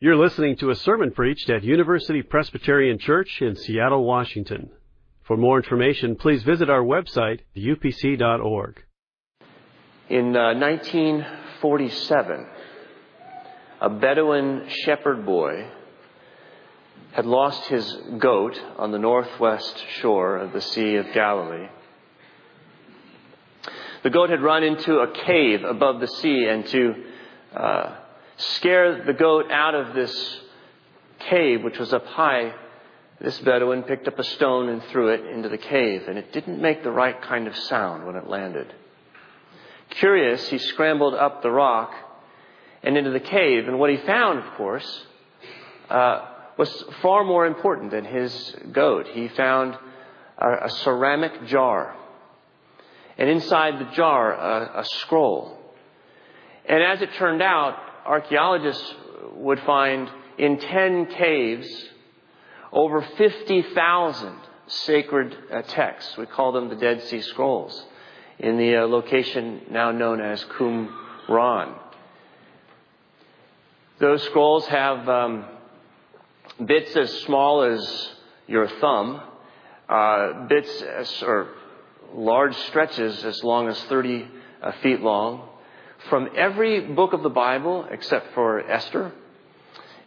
You're 0.00 0.14
listening 0.14 0.56
to 0.58 0.70
a 0.70 0.76
sermon 0.76 1.10
preached 1.10 1.50
at 1.50 1.64
University 1.64 2.22
Presbyterian 2.22 3.00
Church 3.00 3.42
in 3.42 3.56
Seattle, 3.56 4.04
Washington. 4.04 4.70
For 5.24 5.36
more 5.36 5.56
information, 5.56 6.14
please 6.14 6.44
visit 6.44 6.70
our 6.70 6.84
website, 6.84 7.40
upc.org. 7.56 8.84
In 10.08 10.36
uh, 10.36 10.54
1947, 10.54 12.46
a 13.80 13.90
Bedouin 13.90 14.68
shepherd 14.68 15.26
boy 15.26 15.68
had 17.10 17.26
lost 17.26 17.66
his 17.68 17.92
goat 18.18 18.56
on 18.76 18.92
the 18.92 19.00
northwest 19.00 19.84
shore 20.00 20.36
of 20.36 20.52
the 20.52 20.62
Sea 20.62 20.94
of 20.94 21.12
Galilee. 21.12 21.66
The 24.04 24.10
goat 24.10 24.30
had 24.30 24.42
run 24.42 24.62
into 24.62 25.00
a 25.00 25.10
cave 25.10 25.64
above 25.64 25.98
the 25.98 26.06
sea, 26.06 26.46
and 26.48 26.64
to 26.68 26.94
uh, 27.52 27.96
scare 28.38 29.04
the 29.04 29.12
goat 29.12 29.50
out 29.50 29.74
of 29.74 29.94
this 29.94 30.40
cave, 31.18 31.62
which 31.62 31.78
was 31.78 31.92
up 31.92 32.06
high, 32.06 32.54
this 33.20 33.38
Bedouin 33.40 33.82
picked 33.82 34.06
up 34.06 34.18
a 34.18 34.24
stone 34.24 34.68
and 34.68 34.82
threw 34.84 35.08
it 35.08 35.26
into 35.26 35.48
the 35.48 35.58
cave, 35.58 36.06
and 36.06 36.16
it 36.16 36.32
didn't 36.32 36.60
make 36.60 36.84
the 36.84 36.90
right 36.90 37.20
kind 37.20 37.48
of 37.48 37.56
sound 37.56 38.06
when 38.06 38.14
it 38.14 38.28
landed. 38.28 38.72
Curious, 39.90 40.48
he 40.48 40.58
scrambled 40.58 41.14
up 41.14 41.42
the 41.42 41.50
rock 41.50 41.92
and 42.82 42.96
into 42.96 43.10
the 43.10 43.20
cave, 43.20 43.66
and 43.66 43.78
what 43.80 43.90
he 43.90 43.96
found, 43.96 44.38
of 44.38 44.54
course, 44.54 45.06
uh, 45.90 46.26
was 46.56 46.84
far 47.02 47.24
more 47.24 47.46
important 47.46 47.90
than 47.90 48.04
his 48.04 48.56
goat. 48.70 49.08
He 49.08 49.28
found 49.28 49.76
a, 50.38 50.66
a 50.66 50.70
ceramic 50.70 51.46
jar, 51.46 51.96
and 53.16 53.28
inside 53.28 53.80
the 53.80 53.90
jar, 53.96 54.32
a, 54.32 54.80
a 54.80 54.84
scroll. 54.84 55.58
And 56.66 56.82
as 56.84 57.02
it 57.02 57.12
turned 57.14 57.42
out, 57.42 57.76
archaeologists 58.08 58.94
would 59.34 59.60
find 59.60 60.10
in 60.38 60.58
10 60.58 61.06
caves 61.06 61.68
over 62.72 63.02
50,000 63.02 64.34
sacred 64.66 65.36
uh, 65.52 65.62
texts. 65.62 66.16
We 66.16 66.26
call 66.26 66.52
them 66.52 66.68
the 66.68 66.76
Dead 66.76 67.02
Sea 67.02 67.20
Scrolls 67.20 67.84
in 68.38 68.56
the 68.56 68.76
uh, 68.76 68.86
location 68.86 69.62
now 69.70 69.90
known 69.90 70.20
as 70.20 70.42
Qumran. 70.44 71.78
Those 73.98 74.22
scrolls 74.24 74.66
have 74.68 75.08
um, 75.08 75.44
bits 76.64 76.96
as 76.96 77.12
small 77.22 77.62
as 77.62 78.10
your 78.46 78.68
thumb, 78.80 79.20
uh, 79.88 80.46
bits 80.46 80.82
as, 80.82 81.22
or 81.22 81.48
large 82.14 82.56
stretches 82.68 83.24
as 83.24 83.42
long 83.42 83.68
as 83.68 83.78
30 83.84 84.26
uh, 84.62 84.72
feet 84.82 85.00
long, 85.00 85.48
from 86.08 86.28
every 86.36 86.80
book 86.80 87.12
of 87.12 87.22
the 87.22 87.28
Bible 87.28 87.86
except 87.90 88.34
for 88.34 88.60
Esther, 88.60 89.12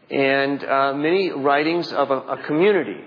and 0.10 0.64
uh, 0.64 0.94
many 0.94 1.32
writings 1.32 1.92
of 1.92 2.12
a, 2.12 2.18
a 2.18 2.44
community 2.44 3.02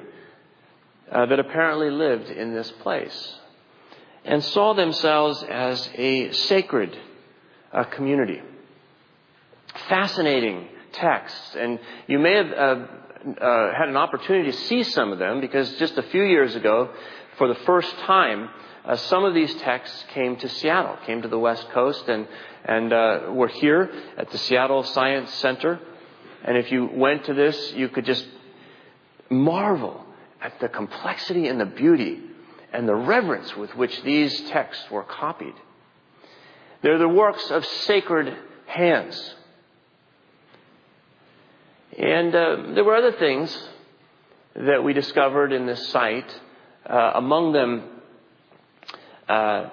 uh, 1.11 1.27
that 1.27 1.39
apparently 1.39 1.91
lived 1.91 2.31
in 2.31 2.55
this 2.55 2.71
place 2.83 3.35
and 4.25 4.43
saw 4.43 4.75
themselves 4.75 5.43
as 5.43 5.89
a 5.95 6.33
sacred 6.33 6.97
uh, 7.73 7.85
community. 7.85 8.41
Fascinating 9.89 10.69
texts, 10.93 11.57
and 11.59 11.79
you 12.07 12.19
may 12.19 12.37
have 12.37 12.53
uh, 12.53 12.87
uh, 13.41 13.73
had 13.77 13.89
an 13.89 13.97
opportunity 13.97 14.51
to 14.51 14.57
see 14.57 14.83
some 14.83 15.13
of 15.13 15.19
them 15.19 15.41
because 15.41 15.73
just 15.75 15.99
a 15.99 16.03
few 16.05 16.23
years 16.23 16.55
ago, 16.55 16.91
for 17.37 17.49
the 17.49 17.55
first 17.67 17.91
time, 18.01 18.49
uh, 18.85 18.97
some 18.97 19.25
of 19.25 19.35
these 19.35 19.55
texts 19.57 20.05
came 20.13 20.37
to 20.37 20.49
Seattle, 20.49 20.99
came 21.07 21.23
to 21.23 21.29
the 21.29 21.39
West 21.39 21.69
Coast, 21.71 22.09
and 22.09 22.27
and 22.65 22.93
uh, 22.93 23.21
we're 23.31 23.49
here 23.49 23.91
at 24.17 24.31
the 24.31 24.39
Seattle 24.39 24.83
Science 24.85 25.33
Center. 25.35 25.79
And 26.45 26.57
if 26.57 26.73
you 26.73 26.87
went 26.87 27.25
to 27.25 27.35
this, 27.35 27.73
you 27.73 27.89
could 27.89 28.05
just 28.05 28.27
marvel 29.31 30.05
at 30.41 30.59
the 30.61 30.69
complexity 30.69 31.49
and 31.49 31.61
the 31.61 31.67
beauty 31.67 32.21
and 32.73 32.89
the 32.89 32.95
reverence 32.95 33.55
with 33.57 33.75
which 33.77 34.03
these 34.03 34.39
texts 34.51 34.91
were 34.91 35.03
copied. 35.03 35.55
They're 36.83 36.99
the 36.99 37.09
works 37.09 37.51
of 37.51 37.65
sacred 37.65 38.37
hands. 38.67 39.35
And 41.97 42.35
uh, 42.35 42.57
there 42.75 42.85
were 42.85 42.97
other 42.97 43.13
things 43.13 43.57
that 44.55 44.83
we 44.83 44.93
discovered 44.93 45.53
in 45.53 45.67
this 45.67 45.89
site. 45.89 46.41
Uh, 46.85 47.13
among 47.15 47.53
them, 47.53 47.85
uh, 49.29 49.69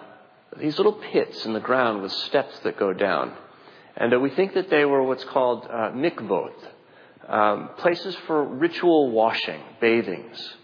these 0.59 0.78
little 0.78 0.94
pits 0.94 1.45
in 1.45 1.53
the 1.53 1.59
ground 1.59 2.01
with 2.01 2.12
steps 2.12 2.57
that 2.63 2.78
go 2.78 2.94
down. 2.94 3.34
And 3.95 4.13
uh, 4.13 4.19
we 4.19 4.29
think 4.29 4.53
that 4.53 4.69
they 4.69 4.85
were 4.85 5.03
what's 5.03 5.23
called 5.25 5.66
uh, 5.66 5.91
mikvot, 5.91 6.53
um, 7.28 7.69
places 7.78 8.16
for 8.28 8.44
ritual 8.44 9.12
washing, 9.12 9.62
bathings. 9.79 10.56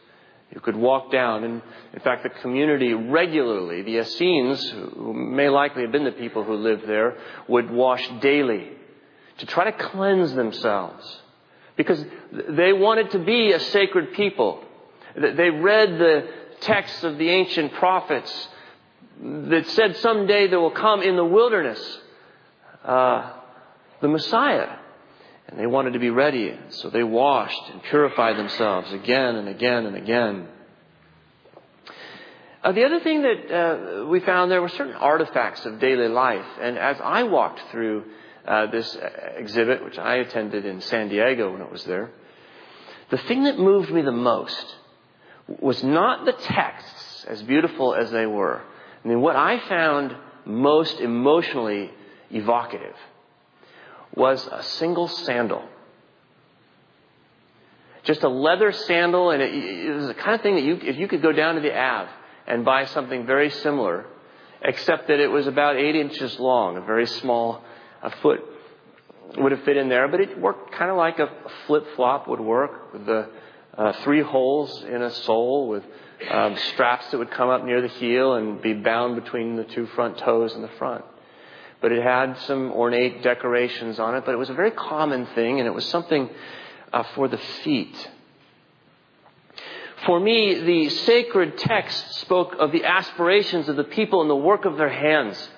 You 0.53 0.61
could 0.61 0.77
walk 0.77 1.11
down, 1.11 1.43
and 1.43 1.61
in 1.93 1.99
fact, 1.99 2.23
the 2.23 2.29
community 2.29 2.93
regularly, 2.93 3.81
the 3.81 3.99
Essenes, 3.99 4.63
who 4.69 5.13
may 5.13 5.49
likely 5.49 5.81
have 5.81 5.91
been 5.91 6.05
the 6.05 6.11
people 6.11 6.43
who 6.43 6.55
lived 6.55 6.87
there, 6.87 7.17
would 7.47 7.69
wash 7.69 8.07
daily 8.21 8.69
to 9.39 9.45
try 9.45 9.69
to 9.69 9.71
cleanse 9.71 10.33
themselves. 10.33 11.21
Because 11.75 12.03
they 12.31 12.73
wanted 12.73 13.11
to 13.11 13.19
be 13.19 13.51
a 13.51 13.59
sacred 13.59 14.13
people. 14.13 14.63
They 15.15 15.49
read 15.49 15.99
the 15.99 16.27
texts 16.61 17.03
of 17.03 17.17
the 17.17 17.29
ancient 17.29 17.73
prophets 17.73 18.47
that 19.21 19.67
said 19.67 19.97
someday 19.97 20.47
there 20.47 20.59
will 20.59 20.71
come 20.71 21.01
in 21.01 21.15
the 21.15 21.25
wilderness 21.25 21.99
uh, 22.83 23.33
the 24.01 24.07
Messiah. 24.07 24.77
And 25.47 25.59
they 25.59 25.65
wanted 25.65 25.93
to 25.93 25.99
be 25.99 26.09
ready, 26.09 26.57
so 26.69 26.89
they 26.89 27.03
washed 27.03 27.69
and 27.71 27.81
purified 27.83 28.37
themselves 28.37 28.91
again 28.91 29.35
and 29.35 29.47
again 29.47 29.85
and 29.85 29.95
again. 29.95 30.47
Uh, 32.63 32.73
the 32.73 32.83
other 32.83 32.99
thing 32.99 33.21
that 33.21 33.51
uh, 33.51 34.05
we 34.07 34.19
found 34.19 34.51
there 34.51 34.61
were 34.61 34.67
certain 34.67 34.95
artifacts 34.95 35.65
of 35.65 35.79
daily 35.79 36.09
life. 36.09 36.45
And 36.59 36.77
as 36.77 36.97
I 37.01 37.23
walked 37.23 37.61
through 37.71 38.03
uh, 38.45 38.67
this 38.67 38.97
exhibit, 39.37 39.85
which 39.85 39.97
I 39.97 40.15
attended 40.15 40.65
in 40.65 40.81
San 40.81 41.07
Diego 41.07 41.53
when 41.53 41.61
it 41.61 41.71
was 41.71 41.85
there, 41.85 42.09
the 43.09 43.17
thing 43.17 43.45
that 43.45 43.57
moved 43.57 43.89
me 43.89 44.01
the 44.01 44.11
most 44.11 44.75
was 45.47 45.81
not 45.81 46.25
the 46.25 46.33
texts, 46.33 47.25
as 47.29 47.41
beautiful 47.43 47.95
as 47.95 48.11
they 48.11 48.25
were, 48.25 48.61
I 49.07 49.09
mean, 49.09 49.21
what 49.21 49.37
I 49.37 49.65
found 49.69 50.13
most 50.43 50.99
emotionally 50.99 51.91
evocative 52.29 52.95
was 54.13 54.45
a 54.51 54.61
single 54.61 55.07
sandal. 55.07 55.63
Just 58.03 58.23
a 58.23 58.27
leather 58.27 58.73
sandal, 58.73 59.31
and 59.31 59.41
it, 59.41 59.53
it 59.53 59.93
was 59.93 60.07
the 60.07 60.13
kind 60.13 60.35
of 60.35 60.41
thing 60.41 60.55
that 60.55 60.63
you, 60.65 60.77
if 60.83 60.97
you 60.97 61.07
could 61.07 61.21
go 61.21 61.31
down 61.31 61.55
to 61.55 61.61
the 61.61 61.73
Ave 61.73 62.11
and 62.47 62.65
buy 62.65 62.83
something 62.83 63.25
very 63.25 63.49
similar, 63.49 64.05
except 64.61 65.07
that 65.07 65.21
it 65.21 65.31
was 65.31 65.47
about 65.47 65.77
eight 65.77 65.95
inches 65.95 66.37
long, 66.37 66.75
a 66.75 66.81
very 66.81 67.05
small 67.05 67.63
a 68.03 68.09
foot 68.21 68.41
would 69.37 69.53
have 69.53 69.63
fit 69.63 69.77
in 69.77 69.87
there, 69.87 70.09
but 70.09 70.19
it 70.19 70.37
worked 70.37 70.73
kind 70.73 70.91
of 70.91 70.97
like 70.97 71.17
a 71.19 71.29
flip 71.65 71.85
flop 71.95 72.27
would 72.27 72.41
work 72.41 72.91
with 72.91 73.05
the 73.05 73.29
uh, 73.77 73.93
three 74.03 74.21
holes 74.21 74.83
in 74.83 75.01
a 75.01 75.11
sole 75.11 75.67
with 75.67 75.83
um, 76.31 76.57
straps 76.73 77.11
that 77.11 77.17
would 77.17 77.31
come 77.31 77.49
up 77.49 77.63
near 77.63 77.81
the 77.81 77.87
heel 77.87 78.33
and 78.33 78.61
be 78.61 78.73
bound 78.73 79.15
between 79.15 79.55
the 79.55 79.63
two 79.63 79.85
front 79.87 80.17
toes 80.17 80.55
in 80.55 80.61
the 80.61 80.71
front. 80.79 81.05
But 81.79 81.91
it 81.91 82.01
had 82.01 82.37
some 82.39 82.71
ornate 82.71 83.21
decorations 83.21 83.99
on 83.99 84.15
it, 84.15 84.25
but 84.25 84.33
it 84.33 84.37
was 84.37 84.49
a 84.49 84.55
very 84.55 84.71
common 84.71 85.27
thing, 85.27 85.59
and 85.59 85.67
it 85.67 85.73
was 85.73 85.85
something 85.85 86.27
uh, 86.91 87.03
for 87.13 87.27
the 87.27 87.37
feet. 87.37 88.09
For 90.05 90.19
me, 90.19 90.59
the 90.59 90.89
sacred 90.89 91.57
text 91.57 92.15
spoke 92.15 92.55
of 92.59 92.71
the 92.71 92.83
aspirations 92.83 93.69
of 93.69 93.75
the 93.75 93.83
people 93.83 94.21
and 94.21 94.29
the 94.29 94.35
work 94.35 94.65
of 94.65 94.77
their 94.77 94.89
hands. 94.89 95.49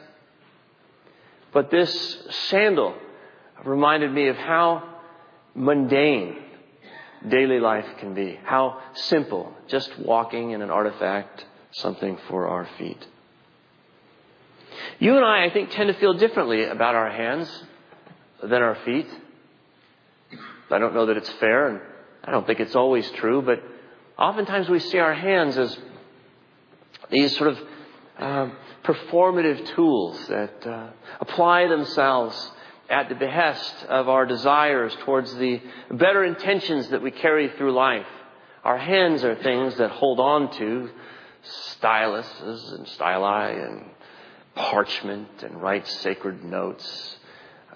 But 1.54 1.72
this 1.72 2.18
sandal 2.50 2.96
reminded 3.64 4.12
me 4.12 4.28
of 4.28 4.36
how 4.36 4.84
mundane 5.56 6.38
daily 7.28 7.60
life 7.60 7.86
can 8.00 8.14
be. 8.14 8.40
How 8.44 8.82
simple, 8.94 9.54
just 9.68 9.98
walking 10.00 10.52
in 10.52 10.62
an 10.62 10.70
artifact, 10.70 11.46
something 11.72 12.18
for 12.28 12.48
our 12.48 12.68
feet. 12.78 13.06
You 15.00 15.16
and 15.16 15.26
I, 15.26 15.46
I 15.46 15.50
think, 15.50 15.72
tend 15.72 15.88
to 15.94 16.00
feel 16.00 16.14
differently 16.14 16.64
about 16.64 16.96
our 16.96 17.10
hands 17.10 17.64
than 18.42 18.62
our 18.62 18.76
feet. 18.86 19.08
I 20.72 20.78
don't 20.78 20.94
know 20.94 21.08
that 21.08 21.18
it's 21.18 21.30
fair, 21.34 21.68
and 21.68 21.82
I 22.24 22.32
don't 22.32 22.46
think 22.46 22.60
it's 22.60 22.76
always 22.76 23.10
true, 23.12 23.42
but 23.42 23.62
oftentimes 24.18 24.70
we 24.70 24.80
see 24.80 25.00
our 25.00 25.14
hands 25.14 25.58
as 25.58 25.78
these 27.10 27.36
sort 27.38 27.52
of 27.52 27.60
uh, 28.18 28.50
performative 28.84 29.76
tools 29.76 30.28
that 30.28 30.68
uh, 30.68 30.90
apply 31.20 31.68
themselves 31.68 32.52
at 32.90 33.08
the 33.08 33.16
behest 33.16 33.86
of 33.88 34.10
our 34.10 34.26
desires 34.26 34.96
towards 35.02 35.34
the 35.36 35.62
better 35.92 36.24
intentions 36.24 36.90
that 36.90 37.02
we 37.02 37.12
carry 37.12 37.50
through 37.50 37.74
life. 37.74 38.08
Our 38.64 38.78
hands 38.78 39.24
are 39.24 39.36
things 39.36 39.78
that 39.78 39.92
hold 39.92 40.20
on 40.20 40.52
to 40.58 40.90
styluses 41.80 42.74
and 42.74 42.86
styli 42.88 43.66
and 43.66 43.86
parchment 44.56 45.44
and 45.44 45.62
write 45.62 45.88
sacred 45.88 46.44
notes. 46.44 47.18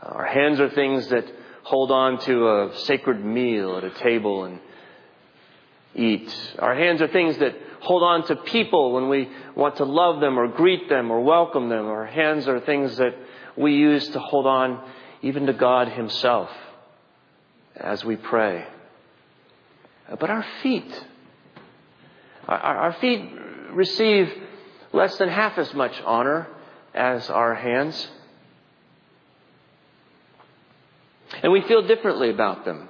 Uh, 0.01 0.07
our 0.07 0.25
hands 0.25 0.59
are 0.59 0.69
things 0.69 1.07
that 1.09 1.25
hold 1.63 1.91
on 1.91 2.19
to 2.21 2.47
a 2.47 2.77
sacred 2.79 3.23
meal 3.23 3.77
at 3.77 3.83
a 3.83 3.91
table 3.91 4.45
and 4.45 4.59
eat. 5.95 6.35
Our 6.59 6.75
hands 6.75 7.01
are 7.01 7.07
things 7.07 7.37
that 7.37 7.55
hold 7.81 8.03
on 8.03 8.25
to 8.27 8.35
people 8.35 8.93
when 8.93 9.09
we 9.09 9.29
want 9.55 9.77
to 9.77 9.85
love 9.85 10.19
them 10.19 10.39
or 10.39 10.47
greet 10.47 10.89
them 10.89 11.11
or 11.11 11.21
welcome 11.21 11.69
them. 11.69 11.85
Our 11.85 12.05
hands 12.05 12.47
are 12.47 12.59
things 12.59 12.97
that 12.97 13.15
we 13.55 13.75
use 13.75 14.07
to 14.09 14.19
hold 14.19 14.47
on 14.47 14.83
even 15.23 15.47
to 15.47 15.53
God 15.53 15.87
Himself 15.87 16.49
as 17.75 18.05
we 18.05 18.17
pray. 18.17 18.65
But 20.19 20.29
our 20.29 20.45
feet, 20.61 21.05
our 22.47 22.95
feet 22.99 23.31
receive 23.71 24.31
less 24.91 25.17
than 25.17 25.29
half 25.29 25.57
as 25.57 25.73
much 25.73 25.99
honor 26.05 26.47
as 26.93 27.29
our 27.29 27.55
hands. 27.55 28.07
And 31.41 31.51
we 31.51 31.61
feel 31.61 31.87
differently 31.87 32.29
about 32.29 32.65
them. 32.65 32.89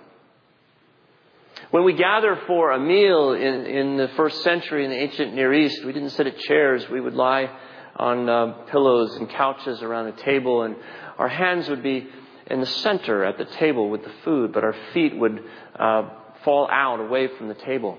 When 1.70 1.86
we 1.86 1.94
gather 1.94 2.40
for 2.46 2.72
a 2.72 2.80
meal 2.80 3.34
in, 3.34 3.66
in 3.66 3.98
the 3.98 4.10
first 4.10 4.44
century 4.44 4.84
in 4.84 4.92
the 4.92 4.98
ancient 4.98 5.34
Near 5.34 5.54
East, 5.54 5.86
we 5.86 5.94
didn't 5.94 6.10
sit 6.10 6.28
at 6.28 6.38
chairs. 6.40 6.90
We 6.90 7.00
would 7.00 7.14
lie 7.14 7.50
on 7.96 8.28
uh, 8.28 8.46
pillows 8.72 9.16
and 9.16 9.30
couches 9.30 9.82
around 9.82 10.08
a 10.08 10.12
table, 10.24 10.64
and 10.64 10.76
our 11.18 11.30
hands 11.30 11.70
would 11.70 11.84
be 11.84 12.08
in 12.48 12.60
the 12.60 12.66
center 12.66 13.24
at 13.24 13.38
the 13.38 13.46
table 13.46 13.90
with 13.90 14.04
the 14.04 14.12
food, 14.24 14.52
but 14.54 14.64
our 14.64 14.76
feet 14.94 15.16
would 15.18 15.44
uh, 15.78 16.10
fall 16.44 16.68
out 16.70 17.00
away 17.00 17.28
from 17.38 17.48
the 17.48 17.54
table. 17.54 17.98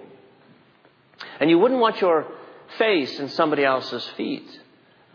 And 1.41 1.49
you 1.49 1.59
wouldn't 1.59 1.81
want 1.81 2.01
your 2.01 2.27
face 2.79 3.19
in 3.19 3.29
somebody 3.31 3.65
else's 3.65 4.05
feet. 4.17 4.61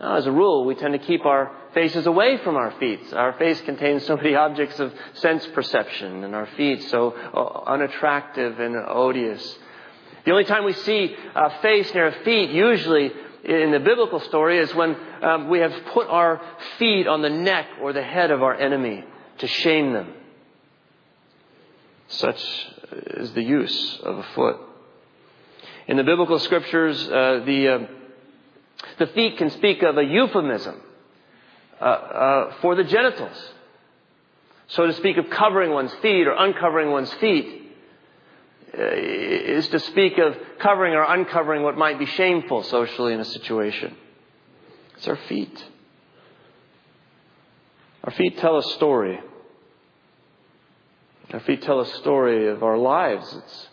Now, 0.00 0.16
as 0.16 0.26
a 0.26 0.32
rule, 0.32 0.64
we 0.64 0.74
tend 0.74 0.94
to 0.94 0.98
keep 0.98 1.26
our 1.26 1.52
faces 1.74 2.06
away 2.06 2.38
from 2.38 2.56
our 2.56 2.72
feet. 2.80 3.12
Our 3.12 3.34
face 3.34 3.60
contains 3.60 4.04
so 4.06 4.16
many 4.16 4.34
objects 4.34 4.80
of 4.80 4.92
sense 5.14 5.46
perception, 5.48 6.24
and 6.24 6.34
our 6.34 6.46
feet 6.56 6.82
so 6.84 7.10
uh, 7.12 7.70
unattractive 7.70 8.58
and 8.58 8.76
odious. 8.76 9.58
The 10.24 10.32
only 10.32 10.44
time 10.44 10.64
we 10.64 10.72
see 10.72 11.14
a 11.34 11.60
face 11.60 11.92
near 11.94 12.08
a 12.08 12.24
feet, 12.24 12.50
usually 12.50 13.12
in 13.44 13.70
the 13.70 13.80
biblical 13.80 14.20
story, 14.20 14.58
is 14.58 14.74
when 14.74 14.96
um, 15.22 15.48
we 15.48 15.60
have 15.60 15.72
put 15.92 16.08
our 16.08 16.40
feet 16.78 17.06
on 17.06 17.22
the 17.22 17.30
neck 17.30 17.66
or 17.80 17.92
the 17.92 18.02
head 18.02 18.30
of 18.30 18.42
our 18.42 18.54
enemy 18.54 19.04
to 19.40 19.46
shame 19.46 19.92
them. 19.92 20.12
Such 22.08 22.68
is 23.16 23.32
the 23.32 23.42
use 23.42 24.00
of 24.02 24.18
a 24.18 24.22
foot. 24.34 24.56
In 25.88 25.96
the 25.96 26.04
biblical 26.04 26.38
scriptures, 26.38 27.02
uh, 27.08 27.42
the, 27.44 27.68
uh, 27.68 27.78
the 28.98 29.06
feet 29.08 29.38
can 29.38 29.50
speak 29.50 29.82
of 29.82 29.96
a 29.96 30.04
euphemism 30.04 30.80
uh, 31.80 31.84
uh, 31.84 32.54
for 32.60 32.74
the 32.74 32.84
genitals. 32.84 33.52
So 34.68 34.86
to 34.86 34.92
speak 34.94 35.16
of 35.16 35.30
covering 35.30 35.72
one's 35.72 35.92
feet 35.94 36.26
or 36.26 36.32
uncovering 36.32 36.90
one's 36.90 37.12
feet 37.14 37.72
uh, 38.78 38.82
is 38.82 39.66
to 39.68 39.80
speak 39.80 40.18
of 40.18 40.36
covering 40.60 40.94
or 40.94 41.02
uncovering 41.02 41.62
what 41.62 41.76
might 41.76 41.98
be 41.98 42.06
shameful 42.06 42.62
socially 42.64 43.14
in 43.14 43.20
a 43.20 43.24
situation. 43.24 43.96
It's 44.96 45.08
our 45.08 45.18
feet. 45.28 45.64
Our 48.04 48.12
feet 48.12 48.38
tell 48.38 48.58
a 48.58 48.62
story. 48.62 49.18
Our 51.32 51.40
feet 51.40 51.62
tell 51.62 51.80
a 51.80 51.86
story 51.86 52.48
of 52.48 52.64
our 52.64 52.76
lives. 52.76 53.32
It's 53.32 53.68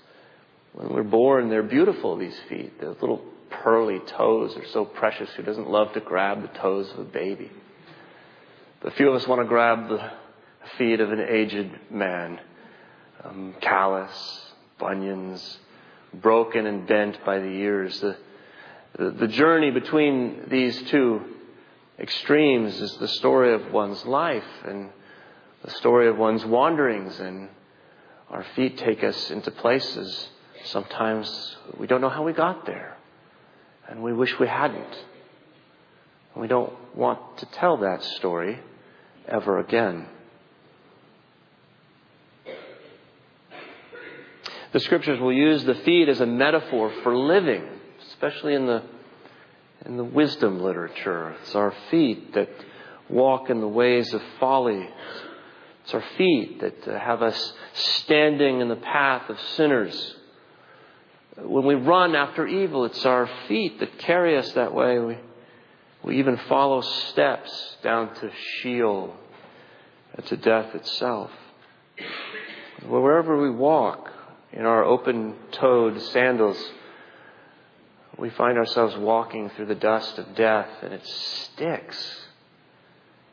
when 0.73 0.89
we're 0.89 1.01
born, 1.03 1.49
they're 1.49 1.63
beautiful, 1.63 2.15
these 2.15 2.39
feet. 2.47 2.79
Those 2.79 2.97
little 3.01 3.23
pearly 3.49 3.99
toes 3.99 4.55
are 4.55 4.67
so 4.67 4.85
precious. 4.85 5.29
Who 5.31 5.41
doesn't 5.41 5.67
love 5.67 5.91
to 5.93 5.99
grab 5.99 6.43
the 6.43 6.59
toes 6.59 6.91
of 6.91 6.99
a 6.99 7.03
baby? 7.03 7.51
But 8.79 8.93
few 8.93 9.09
of 9.09 9.15
us 9.15 9.27
want 9.27 9.41
to 9.41 9.47
grab 9.47 9.89
the 9.89 10.11
feet 10.77 10.99
of 10.99 11.11
an 11.11 11.19
aged 11.19 11.71
man, 11.89 12.39
um, 13.23 13.55
callous, 13.59 14.51
bunions, 14.77 15.57
broken 16.13 16.67
and 16.67 16.85
bent 16.85 17.25
by 17.25 17.39
the 17.39 17.49
years. 17.49 17.99
The, 17.99 18.17
the, 18.99 19.11
the 19.11 19.27
journey 19.27 19.71
between 19.71 20.43
these 20.47 20.79
two 20.83 21.21
extremes 21.97 22.79
is 22.79 22.97
the 22.97 23.07
story 23.07 23.55
of 23.55 23.71
one's 23.71 24.05
life 24.05 24.45
and 24.63 24.91
the 25.67 25.73
story 25.73 26.07
of 26.07 26.17
one's 26.17 26.45
wanderings, 26.45 27.19
and 27.19 27.49
our 28.29 28.45
feet 28.55 28.77
take 28.77 29.03
us 29.03 29.29
into 29.29 29.51
places 29.51 30.29
sometimes 30.63 31.57
we 31.77 31.87
don't 31.87 32.01
know 32.01 32.09
how 32.09 32.23
we 32.23 32.33
got 32.33 32.65
there, 32.65 32.97
and 33.87 34.01
we 34.01 34.13
wish 34.13 34.37
we 34.39 34.47
hadn't. 34.47 35.05
We 36.35 36.47
don't 36.47 36.73
want 36.95 37.19
to 37.39 37.45
tell 37.47 37.77
that 37.77 38.03
story 38.03 38.59
ever 39.27 39.59
again. 39.59 40.07
The 44.71 44.79
scriptures 44.79 45.19
will 45.19 45.33
use 45.33 45.65
the 45.65 45.75
feet 45.75 46.07
as 46.09 46.21
a 46.21 46.25
metaphor 46.25 46.93
for 47.03 47.15
living, 47.15 47.67
especially 48.09 48.53
in 48.53 48.67
the 48.67 48.83
in 49.85 49.97
the 49.97 50.03
wisdom 50.03 50.61
literature. 50.61 51.35
It's 51.41 51.55
our 51.55 51.73
feet 51.89 52.33
that 52.33 52.49
walk 53.09 53.49
in 53.49 53.61
the 53.61 53.67
ways 53.67 54.13
of 54.13 54.21
folly. 54.39 54.89
It's 55.87 55.93
our 55.93 56.03
feet 56.17 56.59
that 56.59 56.85
uh, 56.85 56.99
have 56.99 57.21
us 57.21 57.53
standing 57.71 58.59
in 58.59 58.67
the 58.67 58.75
path 58.75 59.29
of 59.29 59.39
sinners. 59.55 60.15
When 61.37 61.65
we 61.65 61.75
run 61.75 62.13
after 62.13 62.45
evil, 62.45 62.83
it's 62.83 63.05
our 63.05 63.29
feet 63.47 63.79
that 63.79 63.97
carry 63.99 64.37
us 64.37 64.51
that 64.51 64.73
way. 64.73 64.99
We, 64.99 65.17
we 66.03 66.19
even 66.19 66.35
follow 66.49 66.81
steps 66.81 67.77
down 67.83 68.13
to 68.15 68.29
Sheol, 68.59 69.15
to 70.25 70.35
death 70.35 70.75
itself. 70.75 71.31
Wherever 72.85 73.41
we 73.41 73.49
walk 73.49 74.11
in 74.51 74.65
our 74.65 74.83
open 74.83 75.35
toed 75.53 76.01
sandals, 76.01 76.61
we 78.17 78.29
find 78.31 78.57
ourselves 78.57 78.97
walking 78.97 79.51
through 79.51 79.67
the 79.67 79.75
dust 79.75 80.17
of 80.17 80.35
death, 80.35 80.67
and 80.81 80.93
it 80.93 81.07
sticks. 81.07 82.27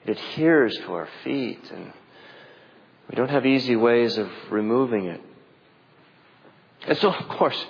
It 0.07 0.11
adheres 0.11 0.77
to 0.85 0.93
our 0.93 1.09
feet, 1.25 1.69
and 1.75 1.93
we 3.09 3.17
don't 3.17 3.31
have 3.31 3.47
easy 3.47 3.77
ways 3.77 4.17
of 4.19 4.31
removing 4.51 5.07
it. 5.07 5.21
And 6.87 6.99
so, 6.99 7.13
of 7.13 7.29
course, 7.29 7.67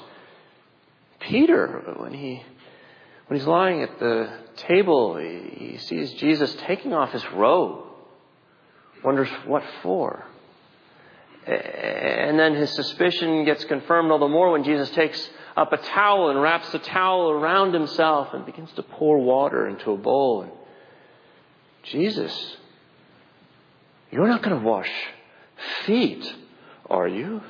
Peter, 1.21 1.95
when 1.99 2.13
he 2.13 2.43
when 3.27 3.39
he's 3.39 3.47
lying 3.47 3.83
at 3.83 3.99
the 3.99 4.29
table, 4.57 5.17
he, 5.17 5.79
sees 5.79 6.13
Jesus 6.15 6.55
taking 6.67 6.93
off 6.93 7.13
his 7.13 7.25
robe. 7.33 7.85
Wonders 9.03 9.29
what 9.47 9.63
for. 9.83 10.25
And 11.47 12.39
then 12.39 12.55
his 12.55 12.75
suspicion 12.75 13.45
gets 13.45 13.65
confirmed 13.65 14.11
all 14.11 14.19
the 14.19 14.29
more 14.29 14.53
when 14.53 14.65
Jesus 14.65 14.91
takes 14.91 15.29
up 15.57 15.73
a 15.73 15.77
towel 15.77 16.31
and 16.31 16.41
wraps 16.41 16.71
the 16.73 16.79
towel 16.79 17.31
around 17.31 17.75
himself 17.75 18.33
and 18.33 18.47
begins 18.47 18.73
to 18.73 18.83
pour 18.83 19.19
water 19.19 19.69
into 19.69 19.93
a 19.93 19.97
bowl. 19.97 20.43
And 20.43 20.53
Jesus, 21.85 22.57
you're 24.11 24.29
not 24.29 24.43
going 24.43 24.59
to 24.59 24.65
wash 24.65 24.91
feet, 25.85 26.35
are 26.89 27.09
you? 27.09 27.43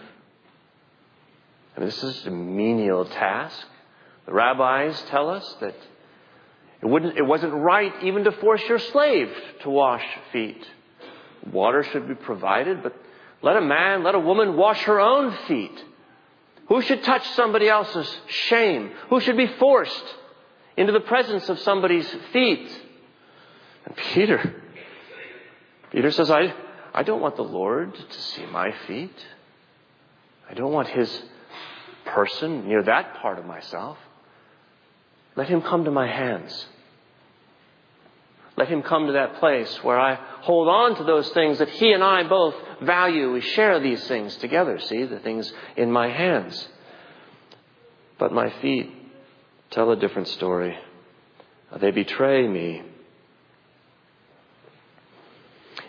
And 1.76 1.86
this 1.86 2.02
is 2.02 2.26
a 2.26 2.30
menial 2.30 3.04
task. 3.04 3.66
The 4.26 4.32
rabbis 4.32 5.00
tell 5.08 5.28
us 5.28 5.56
that 5.60 5.74
it, 6.82 6.86
wouldn't, 6.86 7.16
it 7.16 7.26
wasn't 7.26 7.54
right 7.54 7.92
even 8.02 8.24
to 8.24 8.32
force 8.32 8.62
your 8.68 8.78
slave 8.78 9.30
to 9.62 9.70
wash 9.70 10.04
feet. 10.32 10.64
Water 11.52 11.82
should 11.82 12.08
be 12.08 12.14
provided, 12.14 12.82
but 12.82 12.94
let 13.42 13.56
a 13.56 13.60
man, 13.60 14.02
let 14.04 14.14
a 14.14 14.20
woman 14.20 14.56
wash 14.56 14.82
her 14.84 15.00
own 15.00 15.36
feet. 15.48 15.84
Who 16.68 16.80
should 16.80 17.02
touch 17.04 17.28
somebody 17.30 17.68
else's 17.68 18.10
shame? 18.28 18.92
Who 19.10 19.20
should 19.20 19.36
be 19.36 19.48
forced 19.58 20.04
into 20.76 20.92
the 20.92 21.00
presence 21.00 21.48
of 21.48 21.58
somebody's 21.60 22.08
feet? 22.32 22.82
And 23.84 23.96
Peter, 23.96 24.62
Peter 25.90 26.10
says, 26.10 26.30
I, 26.30 26.54
I 26.94 27.02
don't 27.02 27.20
want 27.20 27.34
the 27.34 27.42
Lord 27.42 27.92
to 27.92 28.20
see 28.20 28.46
my 28.46 28.72
feet. 28.86 29.16
I 30.48 30.54
don't 30.54 30.72
want 30.72 30.88
his 30.88 31.22
person 32.06 32.68
near 32.68 32.84
that 32.84 33.16
part 33.16 33.38
of 33.40 33.44
myself. 33.44 33.98
Let 35.34 35.48
him 35.48 35.62
come 35.62 35.84
to 35.84 35.90
my 35.90 36.06
hands. 36.06 36.66
Let 38.56 38.68
him 38.68 38.82
come 38.82 39.08
to 39.08 39.14
that 39.14 39.40
place 39.40 39.82
where 39.82 39.98
I 39.98 40.14
hold 40.42 40.68
on 40.68 40.96
to 40.98 41.04
those 41.04 41.28
things 41.30 41.58
that 41.58 41.70
he 41.70 41.90
and 41.90 42.04
I 42.04 42.22
both 42.22 42.54
value. 42.82 43.32
We 43.32 43.40
share 43.40 43.80
these 43.80 44.06
things 44.06 44.36
together, 44.36 44.78
see, 44.78 45.04
the 45.04 45.18
things 45.18 45.52
in 45.76 45.90
my 45.90 46.08
hands. 46.08 46.68
But 48.18 48.32
my 48.32 48.50
feet 48.60 48.92
tell 49.70 49.90
a 49.90 49.96
different 49.96 50.28
story. 50.28 50.78
They 51.80 51.90
betray 51.90 52.46
me. 52.46 52.82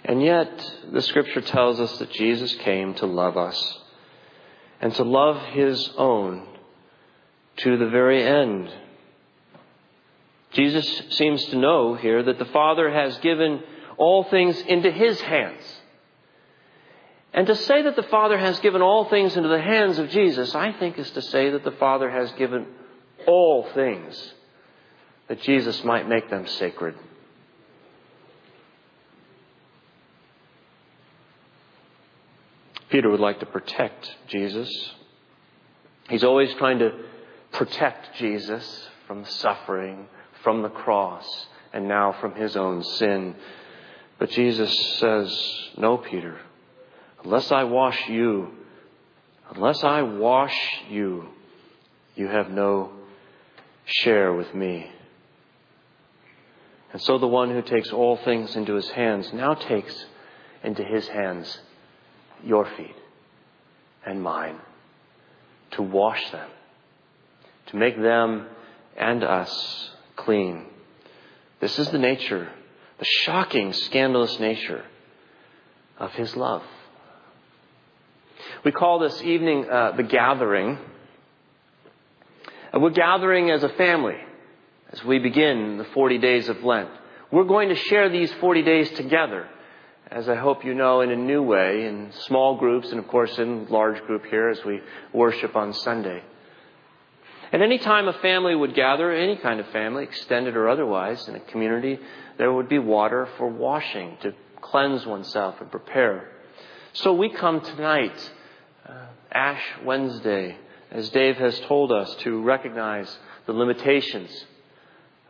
And 0.08 0.22
yet, 0.22 0.52
the 0.92 1.02
scripture 1.02 1.42
tells 1.42 1.80
us 1.80 1.98
that 1.98 2.12
Jesus 2.12 2.54
came 2.56 2.94
to 2.96 3.08
love 3.08 3.38
us 3.38 3.80
and 4.80 4.94
to 4.96 5.04
love 5.04 5.42
his 5.48 5.90
own 5.98 6.48
to 7.58 7.76
the 7.78 7.90
very 7.90 8.24
end. 8.24 8.72
Jesus 10.54 10.88
seems 11.10 11.44
to 11.46 11.58
know 11.58 11.96
here 11.96 12.22
that 12.22 12.38
the 12.38 12.46
Father 12.46 12.92
has 12.92 13.18
given 13.18 13.64
all 13.98 14.24
things 14.26 14.60
into 14.62 14.92
his 14.92 15.20
hands. 15.22 15.64
And 17.34 17.48
to 17.48 17.56
say 17.56 17.82
that 17.82 17.96
the 17.96 18.04
Father 18.04 18.38
has 18.38 18.60
given 18.60 18.84
all 18.84 19.06
things 19.10 19.36
into 19.36 19.50
the 19.50 19.62
hands 19.62 19.98
of 19.98 20.10
Jesus, 20.10 20.54
I 20.54 20.72
think 20.74 21.00
is 21.00 21.10
to 21.12 21.22
say 21.24 21.50
that 21.50 21.64
the 21.64 21.72
Father 21.72 22.12
has 22.12 22.32
given 22.34 22.68
all 23.26 23.68
things 23.74 24.34
that 25.30 25.42
Jesus 25.42 25.84
might 25.84 26.08
make 26.08 26.30
them 26.30 26.46
sacred. 26.46 26.96
Peter 32.90 33.10
would 33.10 33.20
like 33.20 33.40
to 33.40 33.46
protect 33.46 34.16
Jesus. 34.28 34.70
He's 36.10 36.24
always 36.24 36.54
trying 36.56 36.80
to 36.80 36.92
protect 37.52 38.18
Jesus 38.18 38.88
from 39.08 39.26
suffering, 39.26 40.08
from 40.44 40.62
the 40.62 40.70
cross, 40.70 41.48
and 41.74 41.88
now 41.88 42.16
from 42.20 42.36
his 42.36 42.56
own 42.56 42.84
sin. 42.84 43.36
But 44.20 44.30
Jesus 44.30 44.98
says, 45.00 45.70
No, 45.78 45.98
Peter, 45.98 46.38
unless 47.24 47.52
I 47.52 47.64
wash 47.64 48.08
you, 48.08 48.52
unless 49.54 49.84
I 49.84 50.04
wash 50.04 50.56
you, 50.90 51.28
you 52.16 52.28
have 52.28 52.50
no 52.50 52.92
share 53.86 54.34
with 54.34 54.54
me. 54.54 54.90
And 56.94 57.02
so 57.02 57.18
the 57.18 57.28
one 57.28 57.50
who 57.50 57.62
takes 57.62 57.92
all 57.92 58.16
things 58.18 58.56
into 58.56 58.76
his 58.76 58.90
hands 58.92 59.34
now 59.34 59.54
takes 59.54 60.06
into 60.64 60.84
his 60.84 61.08
hands 61.08 61.60
your 62.46 62.66
feet 62.78 62.96
and 64.06 64.22
mine 64.22 64.58
to 65.72 65.82
wash 65.82 66.32
them, 66.32 66.50
to 67.68 67.76
make 67.76 68.00
them 68.02 68.48
and 68.96 69.24
us 69.24 69.92
clean. 70.16 70.66
This 71.60 71.78
is 71.80 71.90
the 71.90 71.98
nature, 71.98 72.50
the 73.00 73.06
shocking, 73.06 73.74
scandalous 73.74 74.40
nature 74.40 74.86
of 75.98 76.12
his 76.14 76.36
love. 76.36 76.64
We 78.64 78.72
call 78.72 79.00
this 79.00 79.22
evening 79.22 79.70
uh, 79.70 79.92
the 79.96 80.04
gathering. 80.04 80.78
And 82.74 82.82
we're 82.82 82.90
gathering 82.90 83.52
as 83.52 83.64
a 83.64 83.70
family 83.70 84.18
as 84.92 85.04
we 85.04 85.20
begin 85.20 85.78
the 85.78 85.86
40 85.86 86.18
days 86.20 86.50
of 86.50 86.64
Lent. 86.64 86.90
We're 87.32 87.46
going 87.46 87.70
to 87.70 87.76
share 87.76 88.10
these 88.10 88.32
40 88.34 88.64
days 88.64 88.92
together 88.92 89.48
as 90.12 90.30
I 90.30 90.36
hope 90.36 90.64
you 90.64 90.74
know, 90.74 91.02
in 91.02 91.12
a 91.12 91.16
new 91.16 91.42
way, 91.42 91.86
in 91.86 92.12
small 92.28 92.58
groups, 92.58 92.90
and 92.92 93.00
of 93.00 93.08
course 93.08 93.38
in 93.38 93.68
large 93.70 94.02
group 94.04 94.26
here 94.26 94.50
as 94.50 94.64
we 94.64 94.82
worship 95.14 95.56
on 95.56 95.74
Sunday. 95.74 96.22
At 97.52 97.62
any 97.62 97.78
time 97.78 98.08
a 98.08 98.14
family 98.14 98.56
would 98.56 98.76
gather, 98.76 99.12
any 99.12 99.38
kind 99.38 99.60
of 99.60 99.68
family, 99.68 100.04
extended 100.04 100.56
or 100.56 100.68
otherwise, 100.68 101.28
in 101.28 101.36
a 101.36 101.40
community, 101.40 102.00
there 102.38 102.52
would 102.52 102.70
be 102.70 102.80
water 102.80 103.28
for 103.38 103.48
washing, 103.48 104.18
to 104.22 104.34
cleanse 104.62 105.06
oneself 105.06 105.56
and 105.62 105.72
prepare. 105.72 106.30
So 106.94 107.14
we 107.14 107.30
come 107.30 107.62
tonight, 107.62 108.32
uh, 108.88 109.06
Ash 109.32 109.64
Wednesday, 109.84 110.58
as 110.92 111.10
Dave 111.10 111.38
has 111.38 111.60
told 111.62 111.92
us, 111.92 112.14
to 112.22 112.42
recognize 112.42 113.18
the 113.46 113.54
limitations 113.54 114.46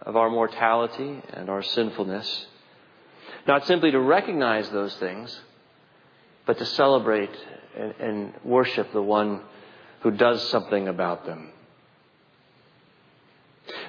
of 0.02 0.16
our 0.16 0.30
mortality 0.30 1.22
and 1.34 1.50
our 1.50 1.64
sinfulness 1.64 2.48
not 3.48 3.66
simply 3.68 3.92
to 3.92 4.00
recognize 4.00 4.70
those 4.70 4.96
things, 4.96 5.40
but 6.46 6.58
to 6.58 6.66
celebrate 6.66 7.32
and, 7.78 7.94
and 8.00 8.34
worship 8.44 8.92
the 8.92 9.02
one 9.02 9.42
who 10.02 10.12
does 10.12 10.48
something 10.50 10.88
about 10.88 11.26
them. 11.26 11.50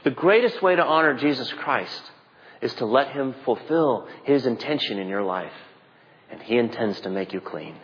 The 0.05 0.11
greatest 0.11 0.63
way 0.63 0.77
to 0.77 0.85
honor 0.85 1.15
Jesus 1.15 1.53
Christ 1.53 2.03
is 2.61 2.75
to 2.75 2.87
let 2.87 3.13
Him 3.13 3.35
fulfill 3.45 4.09
His 4.25 4.47
intention 4.47 4.99
in 4.99 5.09
your 5.09 5.23
life. 5.23 5.53
And 6.31 6.43
He 6.43 6.57
intends 6.57 7.01
to 7.03 7.11
make 7.11 7.33
you 7.33 7.41
clean. 7.41 7.77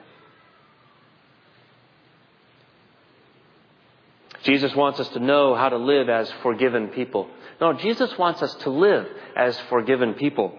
Jesus 4.43 4.75
wants 4.75 4.99
us 4.99 5.09
to 5.11 5.21
know 5.21 5.55
how 5.55 5.69
to 5.69 5.77
live 5.77 6.09
as 6.09 6.31
forgiven 6.43 6.89
people. 6.89 7.29
No, 7.61 7.75
Jesus 7.75 8.17
wants 8.19 8.43
us 8.43 8.53
to 8.63 8.71
live 8.71 9.07
as 9.37 9.57
forgiven 9.69 10.15
people. 10.15 10.53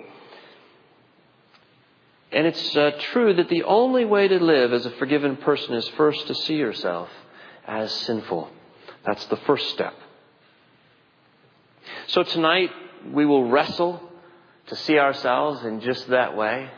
And 2.33 2.47
it's 2.47 2.75
uh, 2.75 2.91
true 3.11 3.35
that 3.35 3.47
the 3.49 3.63
only 3.63 4.05
way 4.05 4.27
to 4.27 4.43
live 4.43 4.73
as 4.73 4.87
a 4.87 4.91
forgiven 4.91 5.37
person 5.37 5.75
is 5.75 5.87
first 5.89 6.25
to 6.27 6.33
see 6.33 6.55
yourself 6.55 7.07
as 7.67 7.91
sinful. 7.91 8.49
That's 9.05 9.23
the 9.27 9.37
first 9.37 9.69
step. 9.69 9.93
So 12.07 12.23
tonight 12.23 12.71
we 13.11 13.27
will 13.27 13.49
wrestle 13.49 14.01
to 14.67 14.75
see 14.75 14.97
ourselves 14.97 15.63
in 15.63 15.81
just 15.81 16.07
that 16.07 16.35
way, 16.35 16.71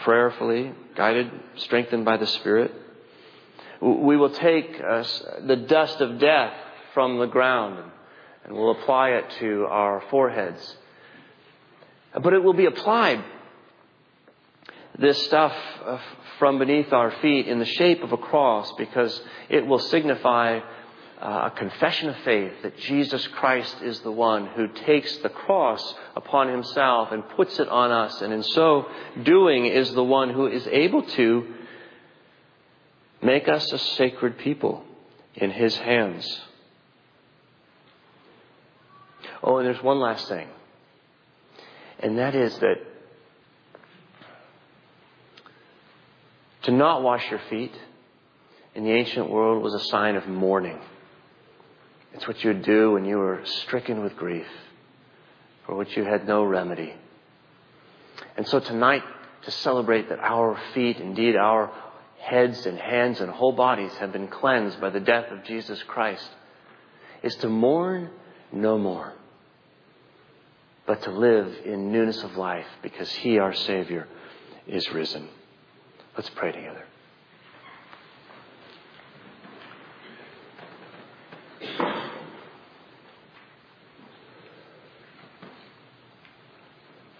prayerfully, 0.00 0.72
guided, 0.96 1.30
strengthened 1.56 2.04
by 2.04 2.16
the 2.16 2.26
Spirit. 2.26 2.74
We 3.80 4.16
will 4.16 4.30
take 4.30 4.80
uh, 4.80 5.04
the 5.46 5.56
dust 5.56 6.00
of 6.00 6.18
death 6.18 6.54
from 6.92 7.18
the 7.18 7.26
ground 7.26 7.92
and 8.44 8.54
we'll 8.54 8.72
apply 8.72 9.10
it 9.10 9.30
to 9.38 9.66
our 9.66 10.02
foreheads. 10.10 10.76
But 12.20 12.32
it 12.32 12.42
will 12.42 12.54
be 12.54 12.66
applied 12.66 13.22
this 14.98 15.22
stuff 15.24 15.52
uh, 15.84 15.98
from 16.38 16.58
beneath 16.58 16.92
our 16.92 17.10
feet 17.22 17.48
in 17.48 17.58
the 17.58 17.66
shape 17.66 18.02
of 18.02 18.12
a 18.12 18.16
cross 18.16 18.72
because 18.78 19.20
it 19.48 19.66
will 19.66 19.78
signify 19.78 20.60
uh, 21.20 21.50
a 21.52 21.56
confession 21.56 22.08
of 22.08 22.16
faith 22.18 22.52
that 22.62 22.78
Jesus 22.78 23.26
Christ 23.28 23.82
is 23.82 24.00
the 24.00 24.12
one 24.12 24.46
who 24.46 24.68
takes 24.68 25.16
the 25.18 25.28
cross 25.28 25.94
upon 26.14 26.48
himself 26.48 27.10
and 27.10 27.28
puts 27.30 27.58
it 27.58 27.68
on 27.68 27.90
us, 27.90 28.20
and 28.20 28.32
in 28.32 28.42
so 28.42 28.86
doing 29.22 29.66
is 29.66 29.92
the 29.94 30.04
one 30.04 30.30
who 30.30 30.46
is 30.46 30.66
able 30.66 31.02
to 31.02 31.54
make 33.22 33.48
us 33.48 33.72
a 33.72 33.78
sacred 33.78 34.38
people 34.38 34.84
in 35.34 35.50
his 35.50 35.74
hands. 35.76 36.42
Oh, 39.42 39.56
and 39.56 39.66
there's 39.66 39.82
one 39.82 40.00
last 40.00 40.28
thing, 40.28 40.48
and 42.00 42.18
that 42.18 42.34
is 42.34 42.58
that 42.58 42.76
To 46.66 46.72
not 46.72 47.04
wash 47.04 47.30
your 47.30 47.40
feet 47.48 47.72
in 48.74 48.82
the 48.82 48.90
ancient 48.90 49.30
world 49.30 49.62
was 49.62 49.72
a 49.72 49.84
sign 49.84 50.16
of 50.16 50.26
mourning. 50.26 50.80
It's 52.12 52.26
what 52.26 52.42
you 52.42 52.48
would 52.48 52.64
do 52.64 52.90
when 52.90 53.04
you 53.04 53.18
were 53.18 53.40
stricken 53.44 54.02
with 54.02 54.16
grief, 54.16 54.48
for 55.64 55.76
which 55.76 55.96
you 55.96 56.02
had 56.02 56.26
no 56.26 56.42
remedy. 56.42 56.92
And 58.36 58.48
so 58.48 58.58
tonight, 58.58 59.04
to 59.42 59.50
celebrate 59.52 60.08
that 60.08 60.18
our 60.18 60.58
feet, 60.74 60.96
indeed 60.98 61.36
our 61.36 61.70
heads 62.18 62.66
and 62.66 62.76
hands 62.78 63.20
and 63.20 63.30
whole 63.30 63.52
bodies 63.52 63.92
have 63.98 64.12
been 64.12 64.26
cleansed 64.26 64.80
by 64.80 64.90
the 64.90 64.98
death 64.98 65.30
of 65.30 65.44
Jesus 65.44 65.80
Christ, 65.84 66.28
is 67.22 67.36
to 67.36 67.48
mourn 67.48 68.10
no 68.50 68.76
more, 68.76 69.12
but 70.84 71.00
to 71.02 71.12
live 71.12 71.54
in 71.64 71.92
newness 71.92 72.24
of 72.24 72.36
life 72.36 72.66
because 72.82 73.12
He, 73.12 73.38
our 73.38 73.54
Savior, 73.54 74.08
is 74.66 74.92
risen. 74.92 75.28
Let's 76.16 76.30
pray 76.30 76.50
together. 76.50 76.84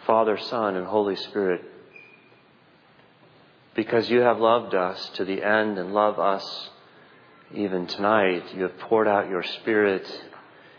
Father, 0.07 0.39
Son, 0.39 0.77
and 0.77 0.87
Holy 0.87 1.17
Spirit, 1.17 1.63
because 3.75 4.09
you 4.09 4.21
have 4.21 4.39
loved 4.39 4.75
us 4.75 5.11
to 5.17 5.25
the 5.25 5.43
end 5.43 5.79
and 5.79 5.93
love 5.93 6.19
us 6.19 6.71
even 7.55 7.87
tonight, 7.87 8.55
you 8.55 8.63
have 8.63 8.79
poured 8.79 9.09
out 9.09 9.29
your 9.29 9.43
Spirit 9.43 10.07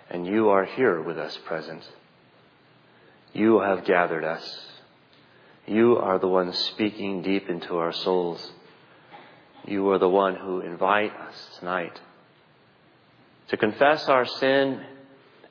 and 0.10 0.26
you 0.26 0.50
are 0.50 0.66
here 0.66 1.02
with 1.02 1.18
us 1.18 1.38
present. 1.46 1.84
You 3.34 3.60
have 3.60 3.86
gathered 3.86 4.24
us. 4.24 4.67
You 5.68 5.98
are 5.98 6.18
the 6.18 6.30
one 6.30 6.54
speaking 6.54 7.22
deep 7.22 7.50
into 7.50 7.76
our 7.76 7.92
souls. 7.92 8.52
You 9.66 9.90
are 9.92 10.00
the 10.00 10.08
one 10.08 10.36
who 10.36 10.62
invite 10.62 11.14
us 11.14 11.58
tonight 11.60 12.00
to 13.50 13.58
confess 13.58 14.08
our 14.08 14.26
sin 14.26 14.82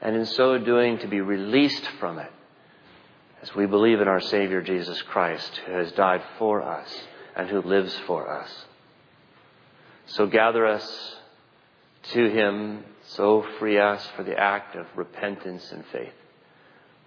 and 0.00 0.16
in 0.16 0.25
so 0.25 0.56
doing 0.58 0.99
to 0.99 1.06
be 1.06 1.20
released 1.20 1.87
from 2.00 2.18
it 2.18 2.30
as 3.42 3.54
we 3.54 3.66
believe 3.66 4.00
in 4.00 4.08
our 4.08 4.20
Savior 4.20 4.62
Jesus 4.62 5.00
Christ 5.02 5.61
who 5.66 5.73
has 5.73 5.92
died 5.92 6.23
for 6.38 6.62
us 6.62 6.88
and 7.37 7.50
who 7.50 7.61
lives 7.61 7.94
for 8.06 8.30
us. 8.30 8.64
So 10.06 10.26
gather 10.26 10.64
us 10.64 11.16
to 12.12 12.30
Him, 12.30 12.85
so 13.08 13.44
free 13.58 13.78
us 13.78 14.06
for 14.16 14.23
the 14.23 14.38
act 14.38 14.76
of 14.76 14.87
repentance 14.96 15.70
and 15.73 15.85
faith. 15.92 16.14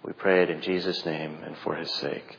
We 0.04 0.12
pray 0.12 0.44
it 0.44 0.50
in 0.50 0.62
Jesus' 0.62 1.04
name 1.04 1.38
and 1.44 1.56
for 1.58 1.74
His 1.74 1.90
sake. 1.94 2.38